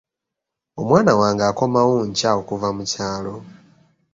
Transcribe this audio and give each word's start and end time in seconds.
Omwana 0.79 1.11
wange 1.19 1.43
akomawo 1.51 1.95
nkya 2.09 2.29
okuva 2.39 2.69
mu 2.77 2.83
kyalo. 2.91 3.35